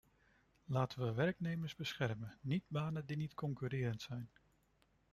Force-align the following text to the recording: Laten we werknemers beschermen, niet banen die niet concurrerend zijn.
Laten 0.65 1.03
we 1.05 1.13
werknemers 1.13 1.75
beschermen, 1.75 2.37
niet 2.41 2.63
banen 2.67 3.05
die 3.05 3.17
niet 3.17 3.33
concurrerend 3.33 4.01
zijn. 4.01 4.29